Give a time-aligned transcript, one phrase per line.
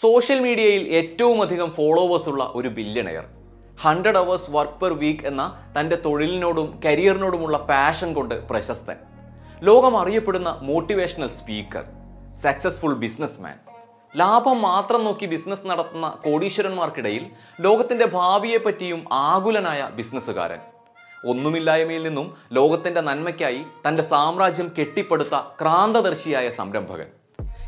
[0.00, 3.24] Social മീഡിയയിൽ ഏറ്റവും അധികം ഫോളോവേഴ്സ് ഉള്ള ഒരു billionaire
[3.80, 5.42] hundred hours work per week എന്ന
[5.80, 8.96] തന്റെ തൊഴിലിനോടും കരിയറിനോടുമുള്ള പാഷൻ കൊണ്ട് പ്രശസ്തൻ.
[9.62, 11.84] ലോകം അറിയപ്പെടുന്ന മോട്ടിവേഷണൽ സ്പീക്കർ
[12.42, 13.56] സക്സസ്ഫുൾ ബിസിനസ്മാൻ
[14.16, 17.24] ലാഭം മാത്രം നോക്കി ബിസിനസ് നടത്തുന്ന കോടീശ്വരന്മാർക്കിടയിൽ
[17.60, 20.60] ലോകത്തിന്റെ ഭാവിയെപ്പറ്റിയും ആകുലനായ ബിസിനസ്സുകാരൻ
[21.28, 27.06] ഒന്നുമില്ലായ്മയിൽ നിന്നും ലോകത്തിന്റെ നന്മയ്ക്കായി തന്റെ സാമ്രാജ്യം കെട്ടിപ്പടുത്ത ക്രാന്തദർശിയായ സംരംഭകൻ.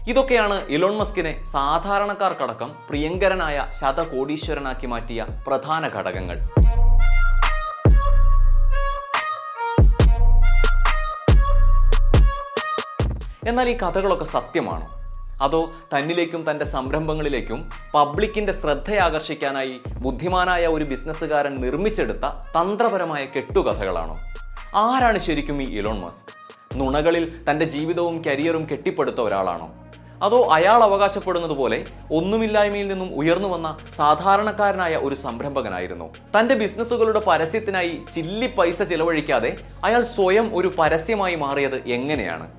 [0.09, 6.37] ഇതൊക്കെയാണ് ഇലോൺ മസ്കിനെ സാധാരണക്കാർക്കടക്കം പ്രിയങ്കരനായ ശതകോടീശ്വരനാക്കി മാറ്റിയ പ്രധാന ഘടകങ്ങൾ.
[13.47, 14.87] എന്നാൽ ഈ കഥകളൊക്കെ സത്യമാണോ?
[15.43, 22.27] അതോ തന്നിലേക്കും തന്റെ സംരംഭങ്ങളിലേക്കും പബ്ലിക്കിന്റെ ശ്രദ്ധയാകർഷിക്കാനായി ബുദ്ധിമാനായ ഒരു ബിസിനസ്സുകാരൻ നിർമ്മിച്ചെടുത്ത
[22.57, 24.19] തന്ത്രപരമായ കെട്ടുകഥകളാണോ?
[24.77, 26.46] ആരാണ് ശരിക്കും ഈ ഇലോൺ മസ്ക്?
[26.77, 29.73] നുണകളിൽ തന്റെ ജീവിതവും കരിയറും കെട്ടിപ്പടുത്ത ഒരാളാണോ?
[30.23, 36.15] അതോ അയാൾ അവകാശപ്പെടുന്നത് പോലെ ഒന്നുമില്ലായ്മയിൽ നിന്നും ഉയർന്നു വന്ന സാധാരണക്കാരനായ ഒരു സംരംഭകനായിരുന്നു?
[36.39, 42.51] തന്റെ ബിസിനസ്സുകളുടെ പരസ്യത്തിനായി ചില്ലി പൈസ ചിലവഴിക്കാതെ അയാൾ സ്വയം ഒരു പരസ്യമായി മാറിയത് എങ്ങനെയാണ്?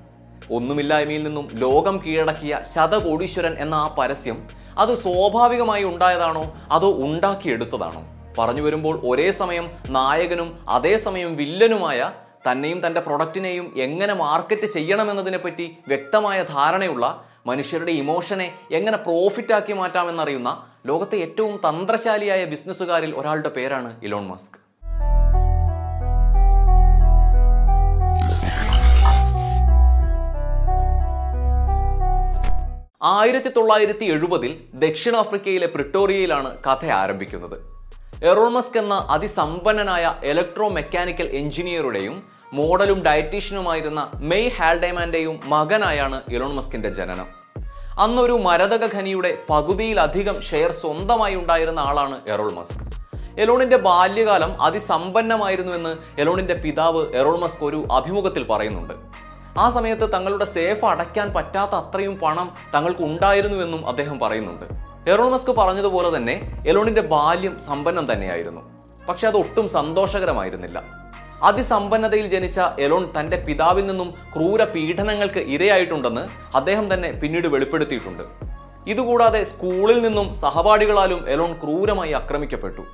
[0.52, 6.56] ഒന്നുമില്ലായ്മയിൽ നിന്നും ലോകം കീഴടക്കിയ ശതകോടീശ്വരൻ എന്ന ആ പരസ്യം അത് സ്വാഭാവികമായി ഉണ്ടായതാണോ?
[6.70, 8.06] അതോ ഉണ്ടാക്കിയെടുത്തതാണോ?
[8.38, 12.10] പറഞ്ഞു വരുമ്പോൾ ഒരേ സമയം നായകനും അതേസമയം വില്ലനുമായ
[12.46, 17.06] തന്നെയും തന്റെ പ്രൊഡക്റ്റിനെയും എങ്ങനെ മാർക്കറ്റ് ചെയ്യണമെന്നതിനെപ്പറ്റി വ്യക്തമായ ധാരണയുള്ള
[17.46, 20.50] മനുഷ്യരുടെ ഇമോഷനെ എങ്ങനെ പ്രോഫിറ്റാക്കി മാറ്റാമെന്നറിയുന്ന
[20.86, 24.56] ലോകത്തെ ഏറ്റവും തന്ത്രശാലിയായ ബിസിനസ്സുകാരിൽ ഒരാളുടെ പേരാണ് ഇലോൺ മസ്ക്.
[33.08, 34.52] ആയിരത്തി തൊള്ളായിരത്തി എഴുപതിൽ
[34.84, 37.77] ദക്ഷിണാഫ്രിക്കയിലെ പ്രിട്ടോറിയയിലാണ് കഥ ആരംഭിക്കുന്നത്.
[38.22, 47.28] എറോൺ മസ്ക് എന്ന അതിസമ്പന്നനായ ഇലക്ട്രോ മെക്കാനിക്കൽ എഞ്ചിനീയറുടെയും മോഡലും ഡയറ്റീഷ്യനുമായിരുന്ന മെയ് ഹാൽഡേമാന്റെയും മകനായാണ് ഇലോൺ മസ്കിന്റെ ജനനം.
[48.00, 52.82] അന്നൊരു മരതക ഖനിയുടെ പകുതിയിലധികം ഷെയർ സ്വന്തമായി ഉണ്ടായിരുന്ന ആളാണ് എറോൾ മസ്ക്.
[53.40, 58.94] എലോണിന്റെ ബാല്യകാലം അതിസമ്പന്നമായിരുന്നുവെന്ന് എലോണിന്റെ പിതാവ് എറോൾ മസ്ക് ഒരു അഭിമുഖത്തിൽ പറയുന്നുണ്ട്.
[59.58, 64.87] ആ സമയത്ത് തങ്ങളുടെ സേഫ് അടയ്ക്കാൻ പറ്റാത്ത അത്രയും പണം തങ്ങൾക്ക് ഉണ്ടായിരുന്നുവെന്നും അദ്ദേഹം പറയുന്നുണ്ട്.
[65.12, 66.34] എറോൺ മസ്ക് പറഞ്ഞതുപോലെ തന്നെ
[66.70, 68.62] എലോണിന്റെ ബാല്യം സമ്പന്നം തന്നെയായിരുന്നു.
[69.08, 70.78] പക്ഷെ അത് ഒട്ടും സന്തോഷകരമായിരുന്നില്ല.
[71.48, 76.24] അതിസമ്പന്നതയിൽ ജനിച്ച എലോൺ തന്റെ പിതാവിൽ നിന്നും ക്രൂര പീഡനങ്ങൾക്ക് ഇരയായിട്ടുണ്ടെന്ന്
[76.58, 78.24] അദ്ദേഹം തന്നെ പിന്നീട് വെളിപ്പെടുത്തിയിട്ടുണ്ട്.
[78.92, 82.84] ഇതുകൂടാതെ സ്കൂളിൽ നിന്നും സഹപാഠികളാലും എലോൺ ക്രൂരമായി ആക്രമിക്കപ്പെട്ടു.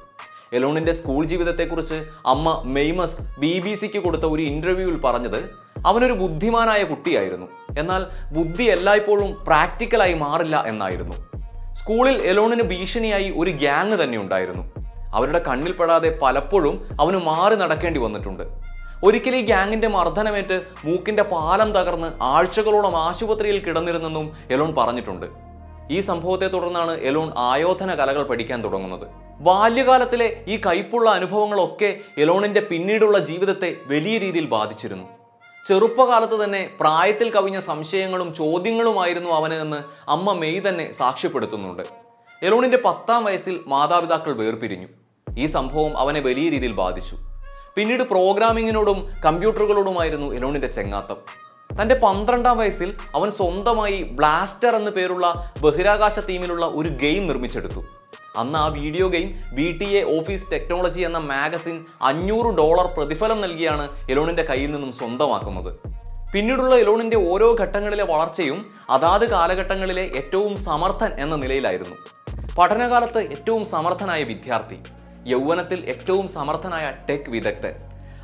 [0.53, 5.41] എലോണിന്റെ സ്കൂൾ ജീവിതത്തെക്കുറിച്ച് അമ്മ മെയ്മസ് ബി ബി സിക്ക് കൊടുത്ത ഒരു ഇന്റർവ്യൂവിൽ പറഞ്ഞത്
[5.87, 7.47] അവനൊരു ബുദ്ധിമാനായ കുട്ടിയായിരുന്നു.
[7.79, 8.03] എന്നാൽ
[8.37, 11.17] ബുദ്ധി എല്ലായ്പ്പോഴും പ്രാക്ടിക്കലായി മാറില്ല എന്നായിരുന്നു.
[11.79, 14.65] സ്കൂളിൽ എലോണിന് ഭീഷണിയായി ഒരു ഗ്യാങ് തന്നെ ഉണ്ടായിരുന്നു.
[15.15, 18.43] അവരുടെ കണ്ണിൽപ്പെടാതെ പലപ്പോഴും അവന് മാറി നടക്കേണ്ടി വന്നിട്ടുണ്ട്.
[19.07, 25.27] ഒരിക്കൽ ഈ ഗ്യാങ്ങിന്റെ മർദ്ദനമേറ്റ് മൂക്കിന്റെ പാലം തകർന്ന് ആഴ്ചകളോളം ആശുപത്രിയിൽ കിടന്നിരുന്നെന്നും എലോൺ പറഞ്ഞിട്ടുണ്ട്.
[25.91, 29.07] ഈ സംഭവത്തെ തുടർന്നാണ് എലോൺ ആയോധന കലകൾ പഠിക്കാൻ തുടങ്ങുന്നത്.
[29.41, 35.07] ബാല്യകാലത്തിലെ ഈ കയ്പുള്ള അനുഭവങ്ങളൊക്കെ എലോണിന്റെ പിന്നീടുള്ള ജീവിതത്തെ വലിയ രീതിയിൽ ബാധിച്ചിരുന്നു.
[35.67, 41.83] ചെറുപ്പകാലത്ത് തന്നെ പ്രായത്തിൽ കവിഞ്ഞ സംശയങ്ങളും ചോദ്യങ്ങളുമായിരുന്നു അവന് എന്ന് അമ്മ മെയ് തന്നെ സാക്ഷ്യപ്പെടുത്തുന്നുണ്ട്.
[42.43, 44.87] എലോണിന്റെ പത്താം വയസ്സിൽ മാതാപിതാക്കൾ വേർപിരിഞ്ഞു.
[45.39, 47.17] ഈ സംഭവം അവനെ വലിയ രീതിയിൽ ബാധിച്ചു.
[47.77, 51.17] പിന്നീട് പ്രോഗ്രാമിങ്ങിനോടും കമ്പ്യൂട്ടറുകളോടുമായിരുന്നു എലോണിന്റെ ചെങ്ങാത്തം.
[51.81, 55.27] തന്റെ പന്ത്രണ്ടാം വയസ്സിൽ അവൻ സ്വന്തമായി ബ്ലാസ്റ്റർ എന്ന പേരുള്ള
[55.65, 57.83] ബഹിരാകാശ തീമിലുള്ള ഒരു ഗെയിം നിർമ്മിച്ചെടുത്തു.
[58.41, 61.77] അന്ന് ആ video game B T A office technology എന്ന മാഗസിൻ
[62.11, 65.71] അഞ്ഞൂറ് ഡോളർ പ്രതിഫലം നൽകിയാണ് എലോണിന്റെ കയ്യിൽ നിന്നും സ്വന്തമാക്കുന്നത്.
[66.33, 68.59] പിന്നീടുള്ള എലോണിന്റെ ഓരോ ഘട്ടങ്ങളിലെ വളർച്ചയും
[68.91, 71.97] അതാത് കാലഘട്ടങ്ങളിലെ ഏറ്റവും സമർത്ഥൻ എന്ന നിലയിലായിരുന്നു.
[72.59, 74.79] പഠനകാലത്ത് ഏറ്റവും സമർത്ഥനായ വിദ്യാർത്ഥി
[75.33, 77.75] യൗവനത്തിൽ ഏറ്റവും സമർത്ഥനായ ടെക് വിദഗ്ധൻ.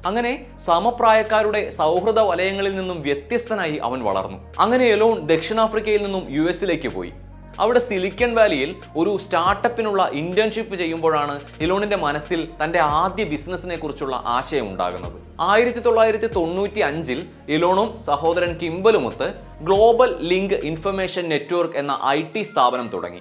[0.07, 4.39] അങ്ങനെ സമപ്രായക്കാരുടെ സൗഹൃദ വലയങ്ങളിൽ നിന്നും വ്യത്യസ്തനായി അവൻ വളർന്നു.
[4.59, 7.13] അങ്ങനെ എലോൺ ദക്ഷിണാഫ്രിക്കയിൽ നിന്നും യു എസിലേക്ക് പോയി.
[7.59, 15.13] അവിടെ സിലിക്കൺ വാലിയിൽ ഒരു സ്റ്റാർട്ടപ്പിനുള്ള ഇന്റേൺഷിപ്പ് ചെയ്യുമ്പോഴാണ് എലോണിന്റെ മനസ്സിൽ തന്റെ ആദ്യ ബിസിനസിനെ കുറിച്ചുള്ള ആശയം ഉണ്ടാകുന്നത്.
[15.41, 22.89] ആയിരത്തി തൊള്ളായിരത്തി തൊണ്ണൂറ്റി അഞ്ചിൽ ഇലോണും സഹോദരൻ കിംബലുമൊത്ത് ഗ്ലോബൽ ലിങ്ക് ഇൻഫർമേഷൻ നെറ്റ്വർക്ക് എന്ന ഐ ടി സ്ഥാപനം
[22.89, 23.21] തുടങ്ങി.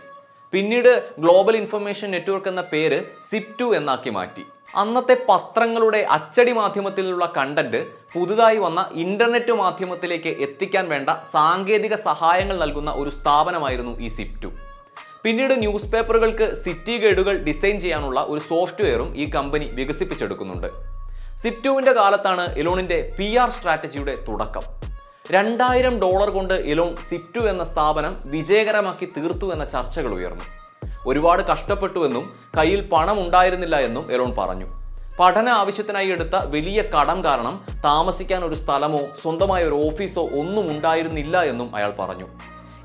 [0.52, 4.42] പിന്നീട് ഗ്ലോബൽ ഇൻഫർമേഷൻ നെറ്റ്വർക്ക് എന്ന പേര് സിപ്റ്റു എന്നാക്കി മാറ്റി.
[4.76, 13.10] അന്നത്തെ പത്രങ്ങളുടെ അച്ചടി മാധ്യമത്തിലുള്ള കണ്ടന്റ് പുതുതായി വന്ന ഇന്റർനെറ്റ് മാധ്യമത്തിലേക്ക് എത്തിക്കാൻ വേണ്ട സാങ്കേതിക സഹായങ്ങൾ നൽകുന്ന ഒരു
[13.10, 14.52] സ്ഥാപനമായിരുന്നു ഈ സിപ്റ്റു
[15.24, 20.70] പിന്നീട് ന്യൂസ് പേപ്പറുകൾക്ക് സിറ്റി ഗൈഡുകൾ ഡിസൈൻ ചെയ്യാനുള്ള ഒരു സോഫ്റ്റ്വെയറും ഈ കമ്പനി വികസിപ്പിച്ചെടുക്കുന്നുണ്ട്.
[21.38, 24.62] സിപ്റ്റുവിന്റെ കാലത്താണ് എലോണിന്റെ പി ആർ സ്ട്രാറ്റജിയുടെ തുടക്കം.
[25.32, 30.69] രണ്ടായിരം ഡോളർ കൊണ്ട് എലോൺ സിപ്റ്റു എന്ന സ്ഥാപനം വിജയകരമാക്കി തീർത്തു എന്ന ചർച്ചകൾ ഉയർന്നു.
[31.10, 34.66] ഒരുപാട് കഷ്ടപ്പെട്ടുവെന്നും കയ്യിൽ പണം ഉണ്ടായിരുന്നില്ല എന്നും എലോൺ പറഞ്ഞു.
[35.20, 41.76] പഠന ആവശ്യത്തിനായി എടുത്ത വലിയ കടം കാരണം താമസിക്കാൻ ഒരു സ്ഥലമോ സ്വന്തമായ ഒരു ഓഫീസോ ഒന്നും ഉണ്ടായിരുന്നില്ല എന്നും
[41.76, 42.28] അയാൾ പറഞ്ഞു.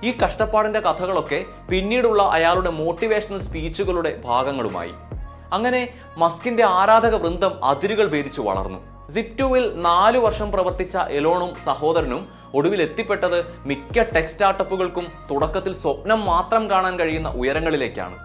[0.04, 4.92] ഈ കഷ്ടപ്പാടിന്റെ കഥകളൊക്കെ പിന്നീടുള്ള അയാളുടെ മോട്ടിവേഷണൽ സ്പീച്ചുകളുടെ ഭാഗങ്ങളുമായി.
[5.52, 8.93] അങ്ങനെ മസ്കിന്റെ ആരാധക വൃന്ദം അതിരുകൾ ഭേദിച്ചു വളർന്നു.
[9.10, 16.98] സിപ്റ്റുവിൽ നാലു വർഷം പ്രവർത്തിച്ച എലോണും സഹോദരനും ഒടുവിൽ എത്തിപ്പെട്ടത് മിക്ക ടെക് സ്റ്റാർട്ടപ്പുകൾക്കും തുടക്കത്തിൽ സ്വപ്നം മാത്രം കാണാൻ
[16.98, 18.16] കഴിയുന്ന ഉയരങ്ങളിലേക്കാണ്.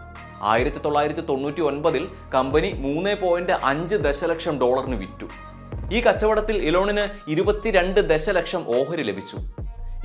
[0.41, 5.27] ആയിരത്തി തൊള്ളായിരത്തി തൊണ്ണൂറ്റി ഒൻപതിൽ കമ്പനി മൂന്ന് പോയിന്റ് അഞ്ച് ദശലക്ഷം ഡോളറിന് വിറ്റു.
[5.91, 9.37] ഈ കച്ചവടത്തിൽ ഇലോണിന് ഇരുപത്തിരണ്ട് ദശലക്ഷം ഓഹരി ലഭിച്ചു.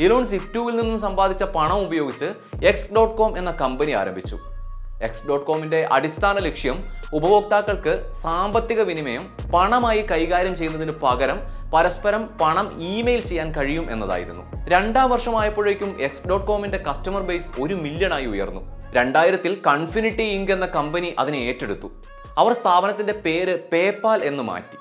[0.01, 2.35] ഇലോൺ സിപ്റ്റുവിൽ നിന്നും സമ്പാദിച്ച പണം ഉപയോഗിച്ച്
[2.67, 4.54] എക്സ് ഡോട്ട് കോം എന്ന കമ്പനി ആരംഭിച്ചു.
[5.03, 11.41] എക്സ് ഡോട്ട് കോമിന്റെ അടിസ്ഥാന ലക്ഷ്യം ഉപഭോക്താക്കൾക്ക് സാമ്പത്തിക വിനിമയം പണമായി കൈകാര്യം ചെയ്യുന്നതിന് പകരം
[11.75, 14.67] പരസ്പരം പണം ഇമെയിൽ ചെയ്യാൻ കഴിയും എന്നതായിരുന്നു.
[14.69, 18.93] രണ്ടാം വർഷമായപ്പോഴേക്കും എക്സ് ഡോട്ട് കോമിന്റെ കസ്റ്റമർ ബേസ് ഒരു മില്യണായി ഉയർന്നു.
[18.93, 21.91] രണ്ടായിരത്തിൽ കൺഫിനിറ്റി ഇങ്ക് എന്ന കമ്പനി അതിനെ ഏറ്റെടുത്തു.
[22.39, 24.77] അവർ സ്ഥാപനത്തിന്റെ പേര് പേപ്പാൽ എന്ന് മാറ്റി.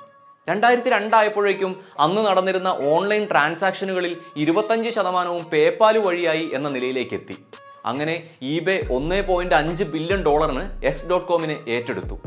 [0.50, 7.38] രണ്ടായിരത്തി രണ്ടായപ്പോഴേക്കും അന്ന് നടന്നിരുന്ന ഓൺലൈൻ ട്രാൻസാക്ഷനുകളിൽ ഇരുപത്തഞ്ച് ശതമാനവും പേപ്പാൽ വഴിയായി എന്ന നിലയിലേക്ക് എത്തി.
[7.86, 12.18] അങ്ങനെ ഇബേ ഒന്നേ പോയിന്റ് അഞ്ച് ബില്യൺ ഡോളറിന് എക്സ് ഡോട്ട് കോമിന് ഏറ്റെടുത്തു.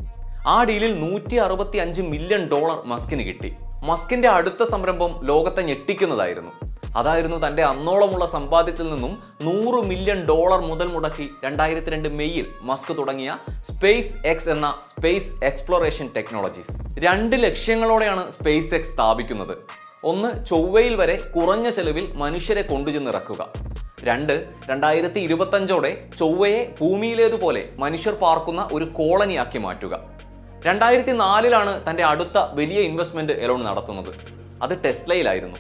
[0.47, 3.53] ആ ഡീലിൽ നൂറ്റി അറുപത്തി അഞ്ച് മില്യൺ ഡോളർ മസ്കിന് കിട്ടി.
[3.82, 6.53] മസ്കിന്റെ അടുത്ത സംരംഭം ലോകത്തെ ഞെട്ടിക്കുന്നതായിരുന്നു.
[6.97, 13.37] അതായിരുന്നു തന്റെ അന്നോളമുള്ള സമ്പാദ്യത്തിൽ നിന്നും നൂറ് മില്യൺ ഡോളർ മുതൽ മുടക്കി രണ്ടായിരത്തി രണ്ട് മെയ്യിൽ മസ്ക് തുടങ്ങിയ
[13.62, 16.75] സ്പേസ് എക്സ് എന്ന സ്പേസ് എക്സ്പ്ലോറേഷൻ ടെക്നോളജീസ്.
[16.99, 19.86] രണ്ട് ലക്ഷ്യങ്ങളോടെയാണ് സ്പേസ് എക്സ് സ്ഥാപിക്കുന്നത്.
[20.05, 23.53] ഒന്ന് ചൊവ്വയിൽ വരെ കുറഞ്ഞ ചെലവിൽ മനുഷ്യരെ കൊണ്ടുചെന്നിറക്കുക.
[24.01, 30.17] രണ്ട് രണ്ടായിരത്തി ഇരുപത്തഞ്ചോടെ ചൊവ്വയെ ഭൂമിയിലേതുപോലെ മനുഷ്യർ പാർക്കുന്ന ഒരു കോളനിയാക്കി മാറ്റുക.
[30.67, 34.15] രണ്ടായിരത്തി നാലിലാണ് തന്റെ അടുത്ത വലിയ ഇൻവെസ്റ്റ്മെന്റ് എലോൺ നടത്തുന്നത്.
[34.63, 35.57] അത് ടെസ്ലയിലായിരുന്നു.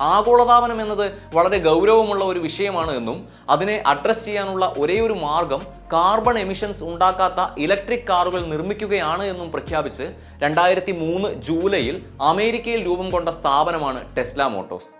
[0.00, 5.62] ആഗോളതാപനം എന്നത് വളരെ ഗൗരവമുള്ള ഒരു വിഷയമാണ് എന്നും അതിനെ അഡ്രസ് ചെയ്യാനുള്ള ഒരേ ഒരു മാർഗം
[5.92, 10.06] കാർബൺ എമിഷൻസ് ഉണ്ടാക്കാത്ത ഇലക്ട്രിക് കാറുകൾ നിർമ്മിക്കുകയാണ് എന്നും പ്രഖ്യാപിച്ച്
[10.42, 14.90] രണ്ടായിരത്തി മൂന്ന് ജൂലൈയിൽ അമേരിക്കയിൽ രൂപം കൊണ്ട സ്ഥാപനമാണ് ടെസ്ല മോട്ടോഴ്സ്.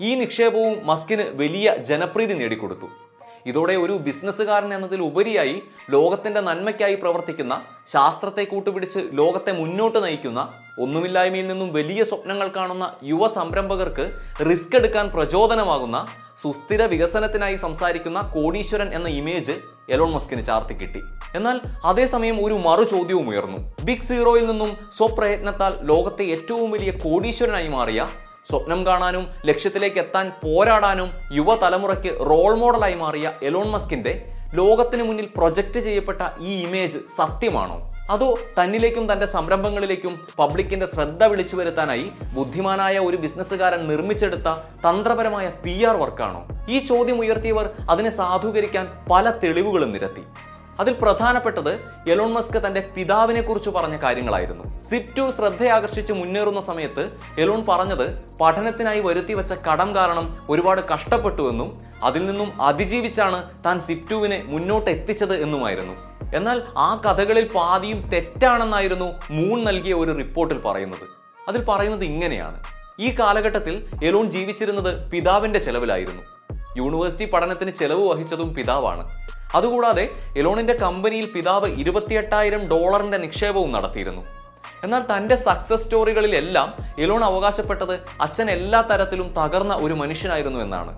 [0.00, 3.03] ഈ നിക്ഷേപവും മസ്കിന് വലിയ ജനപ്രീതി നേടിക്കൊടുത്തു.
[3.46, 10.40] ഇതോടെ ഒരു ബിസിനസ്സുകാരൻ എന്നതിൽ ഉപരിയായി ലോകത്തിന്റെ നന്മയ്ക്കായി പ്രവർത്തിക്കുന്ന ശാസ്ത്രത്തെ കൂട്ടുപിടിച്ച് ലോകത്തെ മുന്നോട്ട് നയിക്കുന്ന
[10.80, 14.06] ഒന്നുമില്ലായ്മയിൽ നിന്നും വലിയ സ്വപ്നങ്ങൾ കാണുന്ന യുവ സംരംഭകർക്ക്
[14.50, 16.06] റിസ്ക് എടുക്കാൻ പ്രചോദനമാകുന്ന
[16.38, 19.54] സുസ്ഥിര വികസനത്തിനായി സംസാരിക്കുന്ന കോടീശ്വരൻ എന്ന ഇമേജ്
[19.90, 21.00] എലോൺ മസ്കിന് ചാർത്തി കിട്ടി.
[21.34, 23.58] എന്നാൽ അതേസമയം ഒരു മറു ചോദ്യവും ഉയർന്നു.
[23.84, 28.08] ബിഗ് സീറോയിൽ നിന്നും സ്വപ്രയത്നത്താൽ ലോകത്തെ ഏറ്റവും വലിയ കോടീശ്വരനായി മാറിയ
[28.50, 34.12] സ്വപ്നം കാണാനും ലക്ഷ്യത്തിലേക്ക് എത്താൻ പോരാടാനും യുവതലമുറയ്ക്ക് റോൾ മോഡലായി മാറിയ എലോൺ മസ്കിന്റെ
[34.54, 37.78] ലോകത്തിന് മുന്നിൽ പ്രൊജക്റ്റ് ചെയ്യപ്പെട്ട ഈ ഇമേജ് സത്യമാണോ?
[38.10, 44.48] അതോ തന്നിലേക്കും തന്റെ സംരംഭങ്ങളിലേക്കും പബ്ലിക്കിന്റെ ശ്രദ്ധ വിളിച്ചു വരുത്താനായി ബുദ്ധിമാനായ ഒരു ബിസിനസ്സുകാരൻ നിർമ്മിച്ചെടുത്ത
[44.86, 50.24] തന്ത്രപരമായ പി ആർ വർക്കാണോ ഈ ചോദ്യം ഉയർത്തിയവർ അതിനെ സാധൂകരിക്കാൻ പല തെളിവുകളും നിരത്തി.
[50.80, 54.82] അതിൽ പ്രധാനപ്പെട്ടത് എലോൺ മസ്ക് തന്റെ പിതാവിനെ കുറിച്ച് പറഞ്ഞ കാര്യങ്ങളായിരുന്നു.
[54.82, 62.26] സിപ് ടു ശ്രദ്ധയാകർഷിച്ച് മുന്നേറുന്ന സമയത്ത് എലോൺ പറഞ്ഞത് പഠനത്തിനായി വരുത്തി വെച്ച കടം കാരണം ഒരുപാട് കഷ്ടപ്പെട്ടുവെന്നും അതിൽ
[62.26, 65.94] നിന്നും അതിജീവിച്ചാണ് താൻ സിപ് മുന്നോട്ട് എത്തിച്ചത് എന്നുമായിരുന്നു.
[66.34, 71.08] എന്നാൽ ആ കഥകളിൽ പാതിയും തെറ്റാണെന്നായിരുന്നു മൂൺ നൽകിയ ഒരു റിപ്പോർട്ടിൽ പറയുന്നത്.
[71.48, 72.64] അതിൽ പറയുന്നത് ഇങ്ങനെയാണ്.
[73.00, 76.33] ഈ കാലഘട്ടത്തിൽ എലോൺ ജീവിച്ചിരുന്നത് പിതാവിന്റെ ചെലവിലായിരുന്നു.
[76.76, 79.18] യൂണിവേഴ്സിറ്റി പഠനത്തിന് ചെലവ് വഹിച്ചതും പിതാവാണ്.
[79.54, 84.22] അതുകൂടാതെ എലോണിന്റെ കമ്പനിയിൽ പിതാവ് ഇരുപത്തിയെട്ടായിരം ഡോളറിന്റെ നിക്ഷേപവും നടത്തിയിരുന്നു.
[84.84, 90.92] എന്നാൽ തന്റെ സക്സസ് സ്റ്റോറികളിലെല്ലാം എലോൺ അവകാശപ്പെട്ടത് അച്ഛൻ എല്ലാ തരത്തിലും തകർന്ന ഒരു മനുഷ്യനായിരുന്നു എന്നാണ്.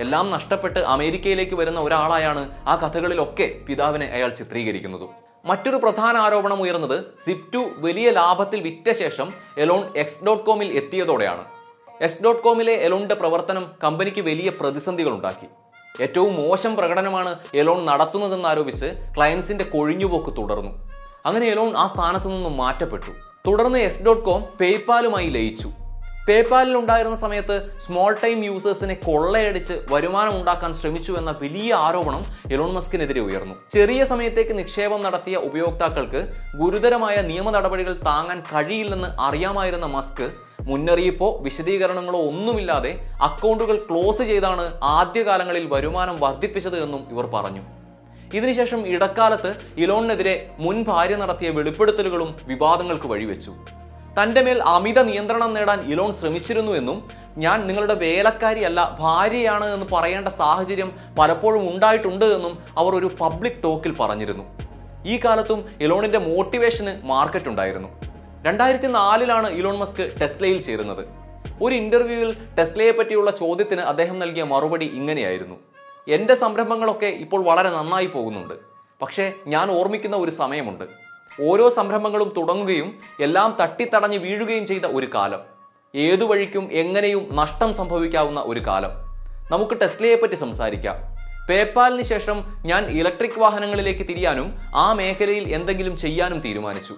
[0.00, 5.08] എല്ലാം നഷ്ടപ്പെട്ട് അമേരിക്കയിലേക്ക് വരുന്ന ഒരാളായാണ് ആ കഥകളിലൊക്കെ പിതാവിനെ അയാൾ ചിത്രീകരിക്കുന്നത്.
[5.44, 11.59] മറ്റൊരു പ്രധാന ആരോപണം ഉയർന്നത് സിപ്റ്റു വലിയ ലാഭത്തിൽ വിറ്റ ശേഷം എലോൺ എക്സ് ഡോട്ട് കോമിൽ എത്തിയതോടെയാണ്.
[12.00, 15.48] എസ് ഡോട്ട് കോമിലെ എലോണിന്റെ പ്രവർത്തനം കമ്പനിക്ക് വലിയ പ്രതിസന്ധികൾ ഉണ്ടാക്കി
[16.02, 20.72] ഏറ്റവും മോശം പ്രകടനമാണ് എലോൺ നടത്തുന്നതെന്ന് ആരോപിച്ച് ക്ലയൻസിന്റെ കൊഴിഞ്ഞുപോക്ക് തുടർന്നു.
[21.26, 23.12] അങ്ങനെ എലോൺ ആ സ്ഥാനത്ത് നിന്നും മാറ്റപ്പെട്ടു.
[23.46, 25.70] തുടർന്ന് എസ് ഡോട്ട് കോം പേയ്പാലുമായി ലയിച്ചു.
[26.28, 33.20] പേപ്പാലിൽ ഉണ്ടായിരുന്ന സമയത്ത് സ്മോൾ ടൈം യൂസേഴ്സിനെ കൊള്ളയടിച്ച് വരുമാനം ഉണ്ടാക്കാൻ ശ്രമിച്ചു എന്ന വലിയ ആരോപണം എലോൺ മസ്കിനെതിരെ
[33.20, 33.54] ഉയർന്നു.
[33.70, 36.20] ചെറിയ സമയത്തേക്ക് നിക്ഷേപം നടത്തിയ ഉപയോക്താക്കൾക്ക്
[36.56, 40.30] ഗുരുതരമായ നിയമ നടപടികൾ താങ്ങാൻ കഴിയില്ലെന്ന് അറിയാമായിരുന്ന മസ്ക്
[40.70, 42.92] മുന്നറിയിപ്പോ വിശദീകരണങ്ങളോ ഒന്നുമില്ലാതെ
[43.28, 44.64] അക്കൗണ്ടുകൾ ക്ലോസ് ചെയ്താണ്
[44.96, 47.62] ആദ്യകാലങ്ങളിൽ വരുമാനം വർദ്ധിപ്പിച്ചത് എന്നും ഇവർ പറഞ്ഞു.
[48.38, 49.50] ഇതിനുശേഷം ഇടക്കാലത്ത്
[49.82, 50.34] ഇലോണിനെതിരെ
[50.64, 53.52] മുൻ ഭാര്യ നടത്തിയ വെളിപ്പെടുത്തലുകളും വിവാദങ്ങൾക്ക് വഴിവെച്ചു.
[54.18, 56.98] തന്റെ മേൽ അമിത നിയന്ത്രണം നേടാൻ ഇലോൺ ശ്രമിച്ചിരുന്നു എന്നും
[57.42, 64.44] ഞാൻ നിങ്ങളുടെ വേലക്കാരിയല്ല ഭാര്യയാണ് എന്ന് പറയേണ്ട സാഹചര്യം പലപ്പോഴും ഉണ്ടായിട്ടുണ്ട് എന്നും അവർ ഒരു പബ്ലിക് ടോക്കിൽ പറഞ്ഞിരുന്നു.
[65.12, 67.90] ഈ കാലത്തും ഇലോണിന്റെ മോട്ടിവേഷന് മാർക്കറ്റ് ഉണ്ടായിരുന്നു.
[68.46, 71.04] രണ്ടായിരത്തി നാലിലാണ് ഇലോൺ മസ്ക് ടെസ്ലയിൽ ചേരുന്നത്.
[71.62, 75.54] ഒരു ഇന്റർവ്യൂവിൽ ടെസ്ലയെ പറ്റിയുള്ള ചോദ്യത്തിന് അദ്ദേഹം നൽകിയ മറുപടി ഇങ്ങനെയായിരുന്നു.
[76.08, 78.54] എന്റെ സംരംഭങ്ങളൊക്കെ ഇപ്പോൾ വളരെ നന്നായി പോകുന്നുണ്ട്.
[79.02, 80.84] പക്ഷേ ഞാൻ ഓർമ്മിക്കുന്ന ഒരു സമയമുണ്ട്.
[81.42, 85.40] ഓരോ സംരംഭങ്ങളും തുടങ്ങുകയും എല്ലാം തട്ടിത്തടഞ്ഞ് വീഴുകയും ചെയ്ത ഒരു കാലം.
[85.94, 88.90] ഏതു വഴിക്കും എങ്ങനെയും നഷ്ടം സംഭവിക്കാവുന്ന ഒരു കാലം.
[89.50, 90.96] നമുക്ക് ടെസ്ലയെ പറ്റി സംസാരിക്കാം.
[91.48, 96.94] പേപ്പാലിന് ശേഷം ഞാൻ ഇലക്ട്രിക് വാഹനങ്ങളിലേക്ക് തിരിയാനും ആ മേഖലയിൽ എന്തെങ്കിലും ചെയ്യാനും തീരുമാനിച്ചു.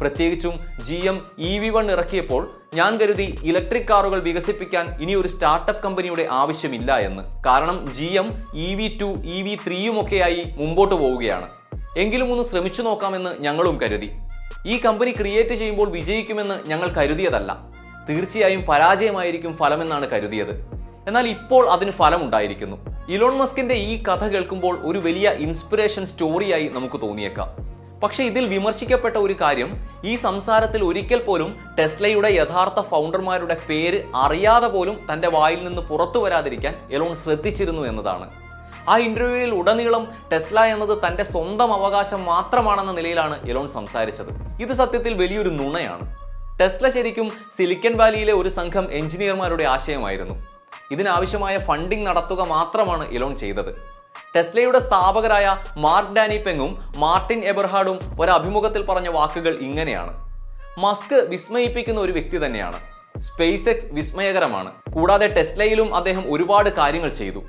[0.00, 5.82] പ്രത്യേകിച്ചും G M E V one ഇറക്കിയപ്പോൾ ഞാൻ കരുതി ഇലക്ട്രിക് കാറുകൾ വികസിപ്പിക്കാൻ ഇനി ഒരു സ്റ്റാർട്ടപ്പ്
[5.82, 7.22] കമ്പനിയുടെ ആവശ്യമില്ല എന്ന്.
[7.46, 11.48] കാരണം G M E V two E V ത്രീയുമൊക്കെയായി മുമ്പോട്ട് പോവുകയാണ്.
[11.98, 14.10] എങ്കിലും ഒന്ന് ശ്രമിച്ചു നോക്കാമെന്ന് ഞങ്ങളും കരുതി.
[14.66, 17.76] ഈ കമ്പനി ക്രിയേറ്റ് ചെയ്യുമ്പോൾ വിജയിക്കുമെന്ന് ഞങ്ങൾ കരുതിയതല്ല.
[18.08, 20.54] തീർച്ചയായും പരാജയമായിരിക്കും ഫലമെന്നാണ് കരുതിയത്.
[21.08, 22.76] എന്നാൽ ഇപ്പോൾ അതിന് ഫലമുണ്ടായിരിക്കുന്നു.
[23.08, 27.75] ഇലോൺ മസ്കിന്റെ ഈ കഥ കേൾക്കുമ്പോൾ ഒരു വലിയ ഇൻസ്പിറേഷൻ സ്റ്റോറിയായി നമുക്ക് തോന്നിയേക്കാം.
[28.02, 29.70] പക്ഷെ ഇതിൽ വിമർശിക്കപ്പെട്ട ഒരു കാര്യം
[30.04, 36.74] ഈ സംസാരത്തിൽ ഒരിക്കൽ പോലും ടെസ്ലയുടെ യഥാർത്ഥ ഫൗണ്ടർമാരുടെ പേര് അറിയാതെ പോലും തന്റെ വായിൽ നിന്ന് പുറത്തു വരാതിരിക്കാൻ
[36.90, 38.26] എലോൺ ശ്രദ്ധിച്ചിരുന്നു എന്നതാണ്.
[38.88, 44.30] ആ ഇന്റർവ്യൂവിൽ ഉടനീളം ടെസ്ല എന്നത് തന്റെ സ്വന്തം അവകാശം മാത്രമാണെന്ന നിലയിലാണ് എലോൺ സംസാരിച്ചത്.
[44.62, 46.16] ഇത് സത്യത്തിൽ വലിയൊരു നുണയാണ്.
[46.60, 50.34] ടെസ്ല ശരിക്കും സിലിക്കൻ വാലിയിലെ ഒരു സംഘം എഞ്ചിനീയർമാരുടെ ആശയമായിരുന്നു.
[50.90, 53.95] ഇതിനാവശ്യമായ ഫണ്ടിംഗ് നടത്തുക മാത്രമാണ് എലോൺ ചെയ്തത്.
[54.36, 60.26] ടെസ്ലയുടെ സ്ഥാപകരായ മാർക്ക് ഡാനി പെങ്ങും മാർട്ടിൻ എബർഹാഡും ഒരഭിമുഖത്തിൽ പറഞ്ഞ വാക്കുകൾ ഇങ്ങനെയാണ്.
[60.78, 62.80] മസ്ക് വിസ്മയിപ്പിക്കുന്ന ഒരു വ്യക്തി തന്നെയാണ്.
[63.20, 64.72] സ്പേസ് എക്സ് വിസ്മയകരമാണ്.
[64.92, 67.42] കൂടാതെ ടെസ്ലയിലും അദ്ദേഹം ഒരുപാട് കാര്യങ്ങൾ ചെയ്തു.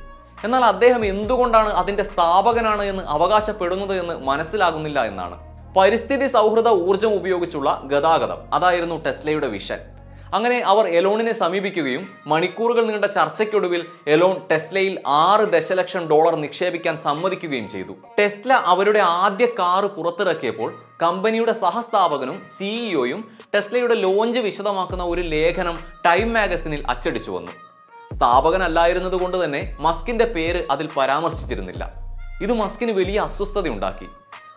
[0.43, 5.39] എന്നാൽ അദ്ദേഹം എന്തുകൊണ്ടാണ് അതിന്റെ സ്ഥാപകനാണ് എന്ന് അവകാശപ്പെടുന്നത് എന്ന് മനസ്സിലാകുന്നില്ല എന്നാണ്.
[5.77, 9.96] പരിസ്ഥിതി സൗഹൃദ ഊർജം ഉപയോഗിച്ചുള്ള ഗതാഗതം അതായിരുന്നു ടെസ്ലയുടെ വിഷൻ.
[10.33, 17.93] അങ്ങനെ അവർ എലോണിനെ സമീപിക്കുകയും മണിക്കൂറുകൾ നീണ്ട ചർച്ചയ്ക്കൊടുവിൽ എലോൺ ടെസ്ലയിൽ ആറ് ദശലക്ഷം ഡോളർ നിക്ഷേപിക്കാൻ സമ്മതിക്കുകയും ചെയ്തു.
[18.19, 26.83] ടെസ്ല അവരുടെ ആദ്യ കാറ് പുറത്തിറക്കിയപ്പോൾ കമ്പനിയുടെ സഹസ്ഥാപകനും സിഇഒയും ടെസ്ലയുടെ ലോഞ്ച് വിശദമാക്കുന്ന ഒരു ലേഖനം ടൈം മാഗസിനിൽ
[26.87, 27.51] അച്ചടിച്ചു വന്നു.
[28.15, 31.93] സ്ഥാപകനല്ലായിരുന്നത് കൊണ്ട് തന്നെ മസ്കിന്റെ പേര് അതിൽ പരാമർശിച്ചിരുന്നില്ല.
[32.41, 34.07] ഇത് മസ്കിന് വലിയ അസ്വസ്ഥതയുണ്ടാക്കി.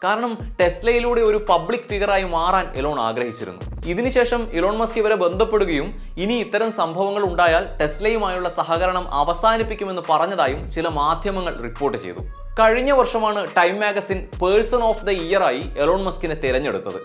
[0.05, 3.63] കാരണം ടെസ്ലയിലൂടെ ഒരു പബ്ലിക് ഫിഗറായി മാറാൻ എലോൺ ആഗ്രഹിച്ചിരുന്നു.
[3.87, 5.89] ഇതിനുശേഷം ഇലോൺ മസ്ക് ഇവരെ ബന്ധപ്പെടുകയും
[6.23, 12.23] ഇനി ഇത്തരം സംഭവങ്ങൾ ഉണ്ടായാൽ ടെസ്ലയുമായുള്ള സഹകരണം അവസാനിപ്പിക്കുമെന്ന് പറഞ്ഞതായും ചില മാധ്യമങ്ങൾ റിപ്പോർട്ട് ചെയ്തു.
[12.61, 17.01] കഴിഞ്ഞ വർഷമാണ് Time magazine person of the year ആയി എലോൺ മസ്കിനെ തിരഞ്ഞെടുത്തത്.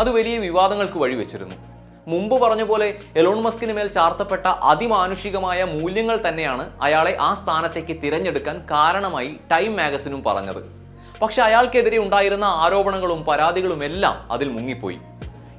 [0.00, 1.58] അത് വലിയ വിവാദങ്ങൾക്ക് വഴിവെച്ചിരുന്നു.
[2.08, 2.88] മുമ്പ് പറഞ്ഞ പോലെ
[3.20, 10.85] എലോൺ മസ്കിന് മേൽ ചാർത്തപ്പെട്ട അതിമാനുഷികമായ മൂല്യങ്ങൾ തന്നെയാണ് അയാളെ ആ സ്ഥാനത്തേക്ക് തിരഞ്ഞെടുക്കാൻ കാരണമായി ടൈം മാഗസിനും പറഞ്ഞത്.
[11.22, 14.98] പക്ഷെ അയാൾക്കെതിരെ ഉണ്ടായിരുന്ന ആരോപണങ്ങളും പരാതികളും എല്ലാം അതിൽ മുങ്ങിപ്പോയി.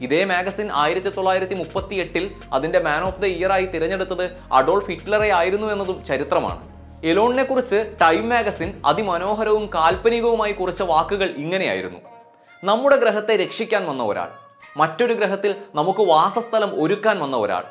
[0.02, 5.34] ഇതേ മാഗസിൻ ആയിരത്തി തൊള്ളായിരത്തി മുപ്പത്തി എട്ടിൽ അതിന്റെ മാൻ ഓഫ് ദ ഇയർ ആയി തിരഞ്ഞെടുത്തത് അഡോൾഫ് ഹിറ്റ്ലറെ
[5.34, 6.68] ആയിരുന്നു എന്നതും ചരിത്രമാണ്.
[7.06, 12.00] എലോണിനെ കുറിച്ച് ടൈം മാഗസിൻ അതിമനോഹരവും കാൽപ്പനികവുമായി കുറിച്ച വാക്കുകൾ ഇങ്ങനെയായിരുന്നു.
[12.64, 14.30] നമ്മുടെ ഗ്രഹത്തെ രക്ഷിക്കാൻ വന്ന ഒരാൾ.
[14.78, 17.64] മറ്റൊരു ഗ്രഹത്തിൽ നമുക്ക് വാസസ്ഥലം ഒരുക്കാൻ വന്ന ഒരാൾ.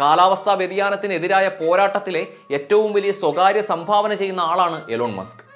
[0.00, 5.51] കാലാവസ്ഥാ വ്യതിയാനത്തിനെതിരായ പോരാട്ടത്തിലെ ഏറ്റവും വലിയ സ്വകാര്യ സംഭാവന ചെയ്യുന്ന ആളാണ് എലോൺ മസ്ക്.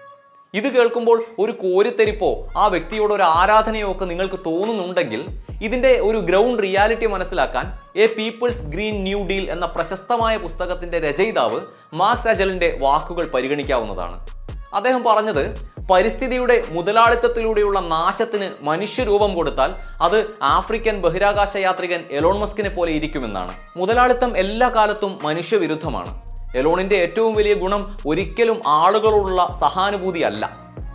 [0.55, 5.26] ഇത് കേൾക്കുമ്പോൾ ഒരു കോരിത്തെരിപ്പോ ആ വ്യക്തിയോട് ഒരു ആരാധനയോ ഒക്കെ നിങ്ങൾക്ക് തോന്നുന്നുണ്ടെങ്കിൽ
[5.62, 11.61] ഇതിന്റെ ഒരു ഗ്രൗണ്ട് റിയാലിറ്റി മനസ്സിലാക്കാൻ a people's green new deal എന്ന പ്രശസ്തമായ പുസ്തകത്തിന്റെ രചയിതാവ്
[11.95, 14.26] മാർക്സ് അജലിന്റെ വാക്കുകൾ പരിഗണിക്കാവുന്നതാണ്.
[14.75, 15.55] അദ്ദേഹം പറഞ്ഞത്
[15.91, 23.55] പരിസ്ഥിതിയുടെ മുതലാളിത്തത്തിലൂടെയുള്ള നാശത്തിന് മനുഷ്യരൂപം കൊടുത്താൽ അത് ആഫ്രിക്കൻ ബഹിരാകാശ യാത്രികൻ എലോൺ മസ്കിനെ പോലെ ഇരിക്കുമെന്നാണ്.
[23.76, 26.25] മുതലാളിത്തം എല്ലാ കാലത്തും മനുഷ്യവിരുദ്ധമാണ്.
[26.57, 30.45] എലോണിന്റെ ഏറ്റവും വലിയ ഗുണം ഒരിക്കലും ആളുകളുള്ള സഹാനുഭൂതിയല്ല.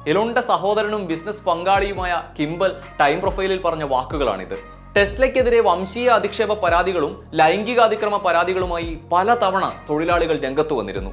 [0.08, 4.56] എലോണിന്റെ സഹോദരനും ബിസിനസ് പങ്കാളിയുമായ കിംബൽ ടൈം പ്രൊഫൈലിൽ പറഞ്ഞ വാക്കുകളാണിത്.
[4.98, 11.12] ടെസ്ലയ്ക്കെതിരെ വംശീയ അധിക്ഷേപ പരാതികളും ലൈംഗികാതിക്രമ പരാതികളുമായി പലതവണ തൊഴിലാളികൾ രംഗത്തു വന്നിരുന്നു.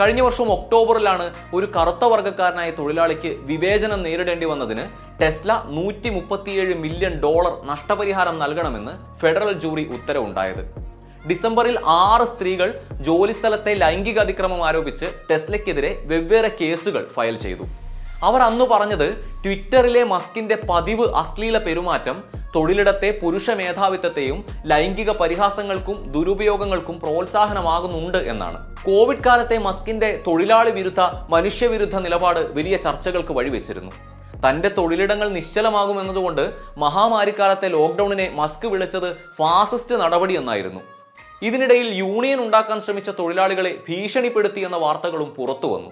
[0.00, 4.84] കഴിഞ്ഞ വർഷം ഒക്ടോബറിലാണ് ഒരു കറുത്ത വർഗക്കാരനായ തൊഴിലാളിക്ക് വിവേചനം നേരിടേണ്ടി വന്നതിന്
[5.22, 6.10] ടെസ്ല നൂറ്റി
[6.74, 10.83] മില്യൺ ഡോളർ നഷ്ടപരിഹാരം നൽകണമെന്ന് ഫെഡറൽ ജൂറി ഉത്തരവുണ്ടായത്.
[11.30, 17.64] ഡിസംബറിൽ ആറ് സ്ത്രീകൾ ജോലിസ്ഥലത്തെ ലൈംഗിക അതിക്രമം ആരോപിച്ച് ടെസ്ലയ്ക്കെതിരെ വെവ്വേറെ കേസുകൾ ഫയൽ ചെയ്തു.
[18.22, 19.08] അവർ അന്ന് പറഞ്ഞത്
[19.44, 22.22] ട്വിറ്ററിലെ മസ്കിന്റെ പതിവ് അശ്ലീല പെരുമാറ്റം
[22.54, 28.76] തൊഴിലിടത്തെ പുരുഷ മേധാവിത്വത്തെയും ലൈംഗിക പരിഹാസങ്ങൾക്കും ദുരുപയോഗങ്ങൾക്കും പ്രോത്സാഹനമാകുന്നുണ്ട് എന്നാണ്.
[28.84, 33.92] കോവിഡ് കാലത്തെ മസ്കിന്റെ തൊഴിലാളി വിരുദ്ധ മനുഷ്യവിരുദ്ധ നിലപാട് വലിയ ചർച്ചകൾക്ക് വഴിവെച്ചിരുന്നു.
[34.48, 40.80] തന്റെ തൊഴിലിടങ്ങൾ നിശ്ചലമാകുമെന്നതുകൊണ്ട് മഹാമാരിക്കാലത്തെ ലോക്ക്ഡൌണിനെ മസ്ക് വിളിച്ചത് ഫാസിസ്റ്റ് നടപടി എന്നായിരുന്നു
[41.46, 45.90] ഇതിനിടയിൽ യൂണിയൻ ഉണ്ടാക്കാൻ ശ്രമിച്ച തൊഴിലാളികളെ ഭീഷണിപ്പെടുത്തി എന്ന വാർത്തകളും പുറത്തു വന്നു.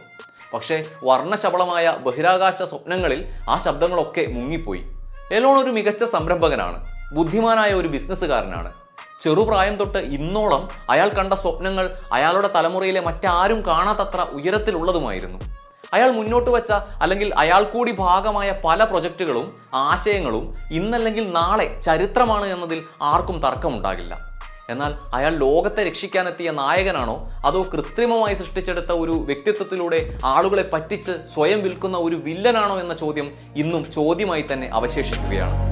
[0.54, 4.82] പക്ഷേ വർണശബളമായ ബഹിരാകാശ സ്വപ്നങ്ങളിൽ ആ ശബ്ദങ്ങളൊക്കെ മുങ്ങിപ്പോയി.
[5.32, 6.78] എലോൺ ഒരു മികച്ച സംരംഭകനാണ്.
[7.14, 8.72] ബുദ്ധിമാനായ ഒരു ബിസിനസ്സുകാരനാണ്.
[9.20, 15.38] ചെറുപ്രായം തൊട്ട് ഇന്നോളം അയാൾ കണ്ട സ്വപ്നങ്ങൾ അയാളുടെ തലമുറയിലെ മറ്റാരും കാണാത്തത്ര ഉയരത്തിലുള്ളതുമായിരുന്നു.
[15.92, 23.38] അയാൾ മുന്നോട്ട് വെച്ച അല്ലെങ്കിൽ അയാൾ കൂടി ഭാഗമായ പല പ്രൊജക്റ്റുകളും ആശയങ്ങളും ഇന്നല്ലെങ്കിൽ നാളെ ചരിത്രമാണ് എന്നതിൽ ആർക്കും
[23.42, 24.31] തർക്കമുണ്ടാകില്ല.
[24.70, 27.28] എന്നാൽ അയാൾ ലോകത്തെ രക്ഷിക്കാനെത്തിയ നായകനാണോ?
[27.44, 34.44] അതോ കൃത്രിമമായി സൃഷ്ടിച്ചെടുത്ത ഒരു വ്യക്തിത്വത്തിലൂടെ ആളുകളെ പറ്റിച്ച് സ്വയം വിൽക്കുന്ന ഒരു വില്ലനാണോ എന്ന ചോദ്യം ഇന്നും ചോദ്യമായി
[34.52, 35.71] തന്നെ അവശേഷിക്കുകയാണ്.